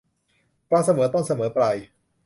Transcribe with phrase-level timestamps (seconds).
[0.69, 1.75] ความเสมอต้นเสมอปลาย